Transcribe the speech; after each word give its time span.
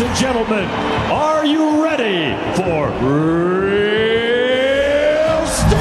Ladies 0.00 0.18
and 0.18 0.34
gentlemen, 0.34 0.64
are 1.10 1.44
you 1.44 1.84
ready 1.84 2.34
for 2.56 2.88
Real 3.04 3.86
Steel? 5.46 5.80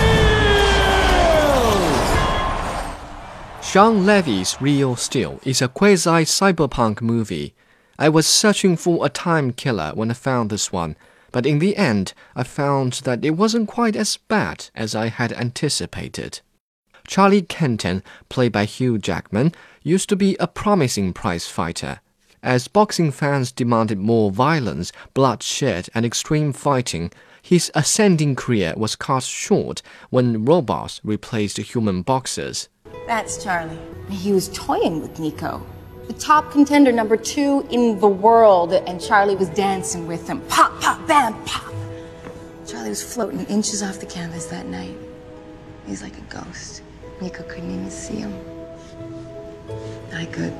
Shawn 3.61 4.05
Levy's 4.05 4.61
Real 4.61 4.97
Steel 4.97 5.39
is 5.45 5.61
a 5.61 5.69
quasi 5.69 6.25
cyberpunk 6.25 6.99
movie. 6.99 7.55
I 7.97 8.09
was 8.09 8.27
searching 8.27 8.75
for 8.75 9.05
a 9.05 9.09
time 9.09 9.53
killer 9.53 9.93
when 9.95 10.11
I 10.11 10.15
found 10.15 10.49
this 10.49 10.69
one, 10.69 10.97
but 11.31 11.45
in 11.45 11.59
the 11.59 11.77
end, 11.77 12.13
I 12.35 12.43
found 12.43 12.95
that 13.05 13.23
it 13.23 13.37
wasn't 13.37 13.69
quite 13.69 13.95
as 13.95 14.17
bad 14.17 14.69
as 14.75 14.95
I 14.95 15.07
had 15.07 15.31
anticipated. 15.31 16.41
Charlie 17.07 17.43
Kenton, 17.43 18.03
played 18.27 18.51
by 18.51 18.65
Hugh 18.65 18.97
Jackman, 18.97 19.53
used 19.81 20.09
to 20.09 20.17
be 20.17 20.35
a 20.41 20.47
promising 20.47 21.13
prize 21.13 21.47
fighter. 21.47 22.01
As 22.41 22.69
boxing 22.69 23.11
fans 23.11 23.51
demanded 23.51 23.97
more 23.97 24.31
violence, 24.31 24.93
bloodshed, 25.13 25.89
and 25.93 26.05
extreme 26.05 26.53
fighting, 26.53 27.11
his 27.41 27.69
ascending 27.75 28.35
career 28.35 28.73
was 28.77 28.95
cut 28.95 29.23
short 29.23 29.81
when 30.09 30.45
robots 30.45 31.01
replaced 31.03 31.57
human 31.57 32.01
boxers. 32.01 32.69
That's 33.07 33.43
Charlie. 33.43 33.77
He 34.09 34.31
was 34.31 34.47
toying 34.49 35.01
with 35.01 35.19
Nico. 35.19 35.65
The 36.07 36.13
top 36.13 36.51
contender, 36.51 36.93
number 36.93 37.17
two 37.17 37.67
in 37.71 37.99
the 37.99 38.07
world, 38.07 38.71
and 38.71 39.01
Charlie 39.01 39.35
was 39.35 39.49
dancing 39.49 40.07
with 40.07 40.27
him. 40.27 40.39
Pop, 40.47 40.79
pop, 40.79 41.05
bam, 41.07 41.33
pop. 41.43 41.73
Charlie 42.65 42.89
was 42.89 43.03
floating 43.03 43.45
inches 43.47 43.83
off 43.83 43.99
the 43.99 44.05
canvas 44.05 44.45
that 44.45 44.65
night. 44.65 44.95
He's 45.85 46.01
like 46.01 46.17
a 46.17 46.21
ghost. 46.21 46.83
Nico 47.21 47.43
couldn't 47.43 47.71
even 47.71 47.91
see 47.91 48.15
him. 48.15 48.33
I 50.13 50.25
could. 50.25 50.53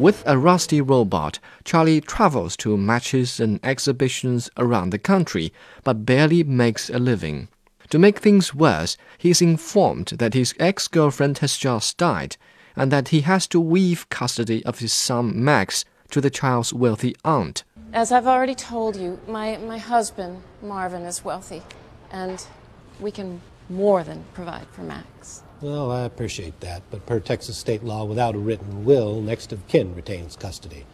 With 0.00 0.22
a 0.26 0.38
rusty 0.38 0.80
robot, 0.80 1.40
Charlie 1.62 2.00
travels 2.00 2.56
to 2.56 2.78
matches 2.78 3.38
and 3.38 3.60
exhibitions 3.62 4.48
around 4.56 4.94
the 4.94 4.98
country, 4.98 5.52
but 5.84 6.06
barely 6.06 6.42
makes 6.42 6.88
a 6.88 6.98
living. 6.98 7.48
To 7.90 7.98
make 7.98 8.18
things 8.18 8.54
worse, 8.54 8.96
he 9.18 9.28
is 9.28 9.42
informed 9.42 10.06
that 10.16 10.32
his 10.32 10.54
ex 10.58 10.88
girlfriend 10.88 11.36
has 11.40 11.58
just 11.58 11.98
died, 11.98 12.38
and 12.74 12.90
that 12.90 13.08
he 13.08 13.20
has 13.20 13.46
to 13.48 13.60
weave 13.60 14.08
custody 14.08 14.64
of 14.64 14.78
his 14.78 14.94
son 14.94 15.44
Max 15.44 15.84
to 16.12 16.22
the 16.22 16.30
child's 16.30 16.72
wealthy 16.72 17.14
aunt. 17.22 17.62
As 17.92 18.10
I've 18.10 18.26
already 18.26 18.54
told 18.54 18.96
you, 18.96 19.20
my, 19.28 19.58
my 19.58 19.76
husband, 19.76 20.40
Marvin, 20.62 21.02
is 21.02 21.26
wealthy, 21.26 21.60
and 22.10 22.42
we 23.00 23.10
can 23.10 23.42
more 23.68 24.02
than 24.02 24.24
provide 24.32 24.66
for 24.68 24.80
Max. 24.80 25.42
Well, 25.60 25.92
I 25.92 26.04
appreciate 26.04 26.60
that, 26.60 26.82
but 26.90 27.04
per 27.04 27.20
Texas 27.20 27.58
state 27.58 27.84
law, 27.84 28.04
without 28.04 28.34
a 28.34 28.38
written 28.38 28.84
will, 28.84 29.20
next 29.20 29.52
of 29.52 29.66
kin 29.68 29.94
retains 29.94 30.34
custody. 30.34 30.86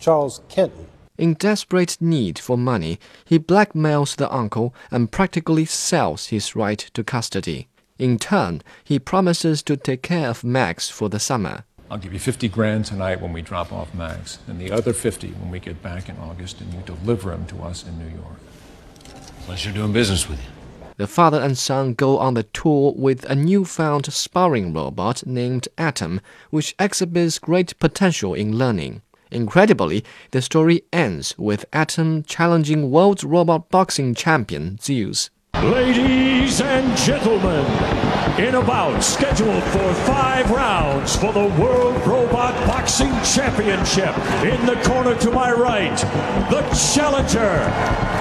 Charles 0.00 0.40
Kenton. 0.48 0.88
In 1.16 1.34
desperate 1.34 1.96
need 2.00 2.38
for 2.38 2.58
money, 2.58 2.98
he 3.24 3.38
blackmails 3.38 4.16
the 4.16 4.32
uncle 4.32 4.74
and 4.90 5.12
practically 5.12 5.64
sells 5.64 6.26
his 6.26 6.56
right 6.56 6.78
to 6.78 7.04
custody. 7.04 7.68
In 7.98 8.18
turn, 8.18 8.62
he 8.82 8.98
promises 8.98 9.62
to 9.64 9.76
take 9.76 10.02
care 10.02 10.28
of 10.28 10.42
Max 10.42 10.88
for 10.90 11.08
the 11.08 11.20
summer. 11.20 11.64
I'll 11.90 11.98
give 11.98 12.12
you 12.12 12.18
50 12.18 12.48
grand 12.48 12.86
tonight 12.86 13.20
when 13.20 13.32
we 13.32 13.42
drop 13.42 13.72
off 13.72 13.94
Max, 13.94 14.38
and 14.48 14.60
the 14.60 14.72
other 14.72 14.92
50 14.92 15.28
when 15.28 15.50
we 15.50 15.60
get 15.60 15.80
back 15.80 16.08
in 16.08 16.16
August 16.18 16.60
and 16.60 16.72
you 16.74 16.80
deliver 16.84 17.32
him 17.32 17.46
to 17.46 17.62
us 17.62 17.84
in 17.84 17.98
New 17.98 18.16
York. 18.16 18.38
Pleasure 19.46 19.72
doing 19.72 19.92
business 19.92 20.28
with 20.28 20.38
you. 20.38 20.57
The 20.98 21.06
father 21.06 21.40
and 21.40 21.56
son 21.56 21.94
go 21.94 22.18
on 22.18 22.34
the 22.34 22.42
tour 22.42 22.92
with 22.96 23.24
a 23.30 23.36
newfound 23.36 24.12
sparring 24.12 24.72
robot 24.72 25.24
named 25.24 25.68
Atom, 25.78 26.20
which 26.50 26.74
exhibits 26.76 27.38
great 27.38 27.78
potential 27.78 28.34
in 28.34 28.58
learning. 28.58 29.02
Incredibly, 29.30 30.04
the 30.32 30.42
story 30.42 30.82
ends 30.92 31.38
with 31.38 31.64
Atom 31.72 32.24
challenging 32.24 32.90
world 32.90 33.22
robot 33.22 33.68
boxing 33.68 34.12
champion 34.12 34.76
Zeus. 34.80 35.30
Ladies 35.54 36.60
and 36.60 36.96
gentlemen, 36.98 37.64
in 38.36 38.56
a 38.56 38.62
bout 38.62 39.00
scheduled 39.00 39.62
for 39.62 39.94
five 40.02 40.50
rounds 40.50 41.14
for 41.14 41.32
the 41.32 41.46
World 41.60 42.04
Robot 42.08 42.54
Boxing 42.66 43.12
Championship, 43.22 44.16
in 44.42 44.66
the 44.66 44.80
corner 44.84 45.14
to 45.18 45.30
my 45.30 45.52
right, 45.52 45.96
the 46.50 46.62
challenger, 46.92 47.60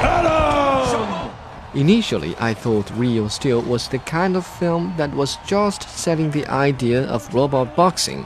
Atom! 0.05 1.36
Initially, 1.77 2.35
I 2.39 2.55
thought 2.55 2.89
Real 2.97 3.29
Steel 3.29 3.61
was 3.61 3.87
the 3.87 3.99
kind 3.99 4.35
of 4.35 4.47
film 4.47 4.95
that 4.97 5.13
was 5.13 5.37
just 5.45 5.87
selling 5.87 6.31
the 6.31 6.47
idea 6.47 7.03
of 7.03 7.31
robot 7.35 7.75
boxing. 7.75 8.25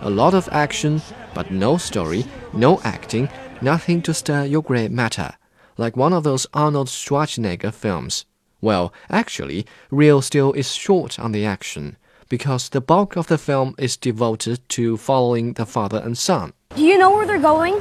A 0.00 0.08
lot 0.08 0.32
of 0.32 0.48
action, 0.50 1.02
but 1.34 1.50
no 1.50 1.76
story, 1.76 2.24
no 2.54 2.80
acting, 2.84 3.28
nothing 3.60 4.00
to 4.00 4.14
stir 4.14 4.46
your 4.46 4.62
grey 4.62 4.88
matter, 4.88 5.34
like 5.76 5.94
one 5.94 6.14
of 6.14 6.24
those 6.24 6.46
Arnold 6.54 6.88
Schwarzenegger 6.88 7.70
films. 7.70 8.24
Well, 8.62 8.94
actually, 9.10 9.66
Real 9.90 10.22
Steel 10.22 10.54
is 10.54 10.74
short 10.74 11.18
on 11.18 11.32
the 11.32 11.44
action, 11.44 11.98
because 12.30 12.70
the 12.70 12.80
bulk 12.80 13.14
of 13.14 13.26
the 13.26 13.36
film 13.36 13.74
is 13.76 13.98
devoted 13.98 14.66
to 14.70 14.96
following 14.96 15.52
the 15.52 15.66
father 15.66 16.00
and 16.02 16.16
son. 16.16 16.54
Do 16.74 16.82
you 16.82 16.96
know 16.96 17.10
where 17.10 17.26
they're 17.26 17.38
going? 17.38 17.78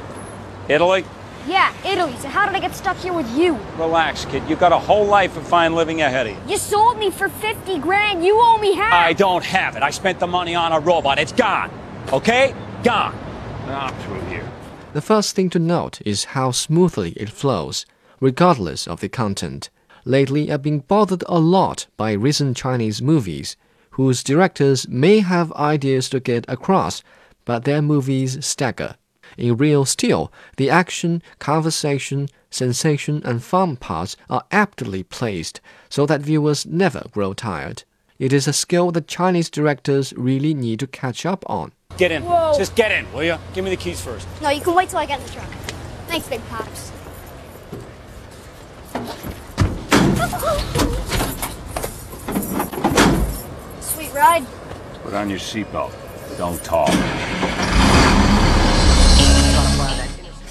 Italy? 0.68 1.06
Yeah, 1.48 1.72
Italy. 1.86 2.16
So 2.18 2.28
how 2.28 2.46
did 2.48 2.56
I 2.56 2.60
get 2.60 2.74
stuck 2.74 2.98
here 2.98 3.14
with 3.14 3.30
you? 3.38 3.54
Relax, 3.78 4.26
kid. 4.26 4.44
You've 4.50 4.60
got 4.60 4.72
a 4.72 4.80
whole 4.80 5.06
life 5.06 5.38
of 5.38 5.48
fine 5.48 5.76
living 5.76 6.02
ahead 6.02 6.28
of 6.28 6.34
you. 6.34 6.54
You 6.54 6.58
sold 6.58 6.98
me 6.98 7.12
for 7.12 7.30
50 7.30 7.78
grand. 7.80 8.26
You 8.26 8.36
owe 8.40 8.58
me 8.58 8.74
half. 8.74 8.94
I 8.94 9.14
don't 9.14 9.44
have 9.44 9.76
it. 9.76 9.84
I 9.84 9.92
spent 9.92 10.20
the 10.20 10.28
money 10.28 10.56
on 10.56 10.72
a 10.72 10.80
robot. 10.80 11.20
It's 11.20 11.32
gone. 11.32 11.70
Okay? 12.12 12.56
Gone. 12.84 13.16
Now 13.68 13.88
I'm 13.88 13.96
through 14.02 14.22
here. 14.22 14.52
The 14.94 15.02
first 15.02 15.36
thing 15.36 15.50
to 15.52 15.60
note 15.60 16.02
is 16.06 16.26
how 16.36 16.52
smoothly 16.52 17.12
it 17.12 17.30
flows, 17.30 17.86
regardless 18.20 18.88
of 18.88 19.02
the 19.02 19.10
content. 19.10 19.70
Lately, 20.04 20.52
I've 20.52 20.62
been 20.62 20.80
bothered 20.80 21.24
a 21.28 21.40
lot 21.40 21.88
by 21.98 22.14
recent 22.14 22.56
Chinese 22.58 23.02
movies, 23.02 23.58
whose 23.92 24.24
directors 24.24 24.88
may 24.88 25.20
have 25.20 25.52
ideas 25.54 26.10
to 26.10 26.20
get 26.20 26.46
across, 26.48 27.04
but 27.44 27.66
their 27.66 27.82
movies 27.82 28.44
stagger. 28.46 28.96
In 29.38 29.58
Real 29.58 29.86
Steel, 29.86 30.32
the 30.58 30.70
action, 30.70 31.22
conversation, 31.40 32.30
sensation, 32.50 33.22
and 33.26 33.44
fun 33.44 33.76
parts 33.78 34.16
are 34.30 34.46
aptly 34.52 35.04
placed 35.04 35.62
so 35.90 36.06
that 36.06 36.22
viewers 36.22 36.66
never 36.66 37.04
grow 37.12 37.34
tired. 37.34 37.84
It 38.18 38.32
is 38.32 38.48
a 38.48 38.54
skill 38.54 38.92
that 38.92 39.08
Chinese 39.08 39.50
directors 39.50 40.14
really 40.14 40.54
need 40.54 40.80
to 40.80 40.88
catch 40.88 41.26
up 41.26 41.44
on. 41.50 41.74
Get 41.98 42.12
in. 42.12 42.24
Whoa. 42.24 42.54
Just 42.58 42.76
get 42.76 42.92
in, 42.92 43.12
will 43.12 43.24
you? 43.24 43.38
Give 43.54 43.64
me 43.64 43.70
the 43.70 43.78
keys 43.78 44.00
first. 44.02 44.28
No, 44.42 44.50
you 44.50 44.62
can 44.62 44.74
wait 44.74 44.90
till 44.90 45.00
I 45.00 45.06
get 45.06 45.20
in 45.20 45.26
the 45.26 45.32
truck. 45.34 45.50
Thanks, 46.08 46.28
Big 46.28 46.42
Pops. 46.50 46.92
Sweet 53.82 54.14
ride. 54.14 54.46
Put 55.04 55.14
on 55.14 55.30
your 55.30 55.40
seatbelt. 55.40 55.94
Don't 56.38 56.64
talk. 56.64 56.90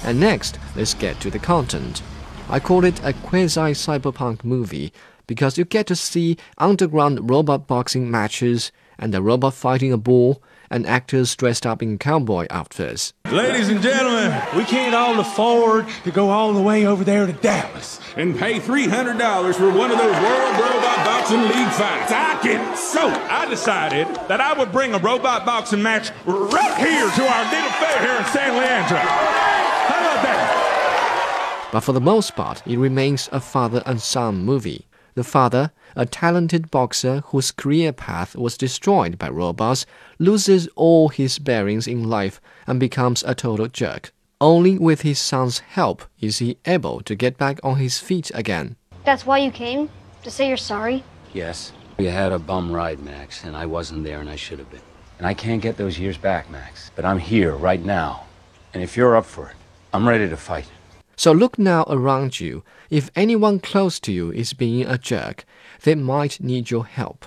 And 0.05 0.19
next, 0.19 0.59
let's 0.75 0.93
get 0.93 1.19
to 1.21 1.31
the 1.31 1.39
content. 1.39 2.03
I 2.47 2.59
call 2.59 2.85
it 2.85 3.03
a 3.03 3.13
quasi 3.13 3.73
cyberpunk 3.73 4.43
movie 4.43 4.93
because 5.25 5.57
you 5.57 5.65
get 5.65 5.87
to 5.87 5.95
see 5.95 6.37
underground 6.59 7.27
robot 7.27 7.65
boxing 7.65 8.11
matches 8.11 8.71
and 8.99 9.13
a 9.15 9.21
robot 9.21 9.55
fighting 9.55 9.91
a 9.91 9.97
bull 9.97 10.43
and 10.69 10.85
actors 10.85 11.35
dressed 11.35 11.65
up 11.65 11.81
in 11.81 11.97
cowboy 11.97 12.45
outfits. 12.51 13.13
Ladies 13.31 13.69
and 13.69 13.81
gentlemen, 13.81 14.39
we 14.55 14.63
can't 14.63 14.93
all 14.93 15.19
afford 15.19 15.87
to 16.03 16.11
go 16.11 16.29
all 16.29 16.53
the 16.53 16.61
way 16.61 16.85
over 16.85 17.03
there 17.03 17.25
to 17.25 17.33
Dallas 17.33 17.99
and 18.15 18.37
pay 18.37 18.59
$300 18.59 19.55
for 19.55 19.71
one 19.71 19.89
of 19.91 19.97
those 19.97 20.15
World 20.15 20.53
Robot 20.53 21.05
Boxing 21.05 21.41
League 21.41 21.71
fights. 21.71 22.11
I 22.11 22.39
can. 22.43 22.77
So 22.77 23.07
I 23.07 23.47
decided 23.49 24.07
that 24.27 24.39
I 24.39 24.53
would 24.53 24.71
bring 24.71 24.93
a 24.93 24.99
robot 24.99 25.45
boxing 25.45 25.81
match 25.81 26.11
right 26.25 26.77
here 26.77 27.09
to 27.09 27.27
our 27.27 27.51
little 27.51 27.71
fair 27.71 28.01
here 28.01 28.17
in 28.17 28.25
San 28.25 28.55
Leandro. 28.55 29.54
How 29.87 30.11
about 30.11 30.23
that? 30.23 31.69
But 31.71 31.81
for 31.81 31.93
the 31.93 32.01
most 32.01 32.35
part, 32.35 32.65
it 32.65 32.77
remains 32.77 33.29
a 33.31 33.39
father 33.39 33.83
and 33.85 34.01
son 34.01 34.43
movie. 34.43 34.87
The 35.15 35.23
father, 35.23 35.71
a 35.95 36.05
talented 36.05 36.69
boxer 36.71 37.21
whose 37.27 37.51
career 37.51 37.93
path 37.93 38.35
was 38.35 38.57
destroyed 38.57 39.17
by 39.17 39.29
robots, 39.29 39.85
loses 40.19 40.67
all 40.75 41.07
his 41.07 41.39
bearings 41.39 41.87
in 41.87 42.03
life 42.03 42.41
and 42.67 42.79
becomes 42.79 43.23
a 43.23 43.33
total 43.33 43.67
jerk. 43.67 44.11
Only 44.41 44.77
with 44.77 45.01
his 45.01 45.19
son's 45.19 45.59
help 45.59 46.03
is 46.19 46.39
he 46.39 46.57
able 46.65 46.99
to 47.01 47.15
get 47.15 47.37
back 47.37 47.59
on 47.63 47.77
his 47.77 47.99
feet 47.99 48.29
again. 48.33 48.75
That's 49.05 49.25
why 49.25 49.37
you 49.37 49.51
came? 49.51 49.89
To 50.23 50.31
say 50.31 50.49
you're 50.49 50.57
sorry? 50.57 51.03
Yes. 51.33 51.71
You 51.97 52.09
had 52.09 52.33
a 52.33 52.39
bum 52.39 52.73
ride, 52.73 52.99
Max, 52.99 53.45
and 53.45 53.55
I 53.55 53.65
wasn't 53.65 54.03
there 54.03 54.19
and 54.19 54.29
I 54.29 54.35
should 54.35 54.59
have 54.59 54.69
been. 54.69 54.81
And 55.17 55.25
I 55.25 55.33
can't 55.33 55.61
get 55.61 55.77
those 55.77 55.97
years 55.97 56.17
back, 56.17 56.49
Max. 56.49 56.91
But 56.93 57.05
I'm 57.05 57.19
here 57.19 57.55
right 57.55 57.83
now. 57.83 58.25
And 58.73 58.83
if 58.83 58.97
you're 58.97 59.15
up 59.15 59.25
for 59.25 59.47
it, 59.49 59.55
I'm 59.95 60.05
ready 60.05 60.27
to 60.27 60.35
fight. 60.35 60.69
So 61.15 61.31
look 61.31 61.57
now 61.57 61.85
around 61.87 62.41
you. 62.41 62.65
If 62.89 63.09
anyone 63.15 63.61
close 63.61 63.97
to 64.01 64.11
you 64.11 64.29
is 64.29 64.51
being 64.51 64.85
a 64.85 64.97
jerk, 64.97 65.45
they 65.83 65.95
might 65.95 66.41
need 66.41 66.69
your 66.69 66.85
help. 66.85 67.25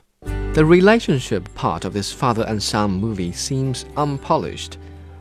The 0.53 0.67
relationship 0.67 1.49
part 1.55 1.87
of 1.87 1.94
this 1.94 2.12
father 2.12 2.44
and 2.47 2.62
son 2.62 2.91
movie 2.91 3.32
seems 3.32 3.87
unpolished. 3.97 4.76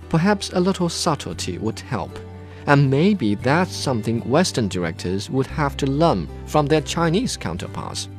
Perhaps 0.09 0.49
a 0.49 0.59
little 0.59 0.89
subtlety 0.89 1.57
would 1.57 1.79
help. 1.79 2.19
And 2.65 2.91
maybe 2.91 3.35
that's 3.35 3.73
something 3.73 4.27
Western 4.29 4.67
directors 4.67 5.29
would 5.29 5.47
have 5.47 5.77
to 5.77 5.85
learn 5.85 6.27
from 6.47 6.65
their 6.65 6.81
Chinese 6.81 7.38
counterparts. 7.38 8.09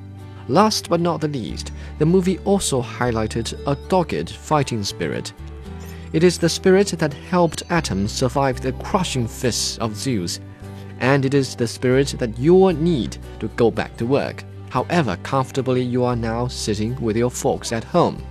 Last 0.49 0.89
but 0.89 1.01
not 1.01 1.21
the 1.21 1.29
least, 1.29 1.73
the 1.99 2.07
movie 2.07 2.39
also 2.47 2.81
highlighted 2.81 3.61
a 3.67 3.77
dogged 3.91 4.31
fighting 4.31 4.83
spirit. 4.83 5.35
It 6.11 6.25
is 6.25 6.39
the 6.39 6.49
spirit 6.49 6.89
that 6.99 7.13
helped 7.13 7.65
Atom 7.69 8.09
survive 8.09 8.63
the 8.63 8.73
crushing 8.73 9.29
fists 9.29 9.77
of 9.77 9.95
Zeus, 9.95 10.41
and 11.01 11.25
it 11.25 11.35
is 11.35 11.55
the 11.55 11.69
spirit 11.69 12.15
that 12.19 12.39
you 12.39 12.55
will 12.55 12.73
need 12.73 13.19
to 13.41 13.49
go 13.49 13.71
back 13.71 13.95
to 13.99 14.07
work, 14.07 14.43
however 14.71 15.19
comfortably 15.23 15.83
you 15.83 16.05
are 16.05 16.17
now 16.17 16.49
sitting 16.49 16.99
with 17.03 17.17
your 17.17 17.31
folks 17.31 17.73
at 17.73 17.85
home. 17.85 18.25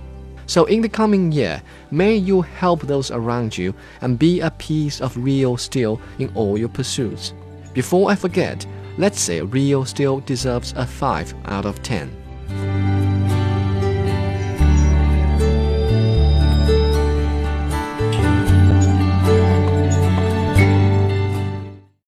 So, 0.46 0.64
in 0.64 0.80
the 0.80 0.88
coming 0.88 1.30
year, 1.30 1.62
may 1.92 2.16
you 2.16 2.42
help 2.42 2.82
those 2.82 3.12
around 3.12 3.56
you 3.56 3.72
and 4.00 4.18
be 4.18 4.40
a 4.40 4.50
piece 4.50 5.00
of 5.00 5.16
real 5.16 5.56
steel 5.56 6.00
in 6.18 6.32
all 6.34 6.58
your 6.58 6.70
pursuits. 6.70 7.32
Before 7.74 8.10
I 8.10 8.16
forget, 8.16 8.66
let's 8.96 9.20
say 9.20 9.40
real 9.40 9.84
steel 9.84 10.18
deserves 10.20 10.74
a 10.76 10.84
5 10.84 11.34
out 11.44 11.64
of 11.64 11.80
10. 11.82 12.10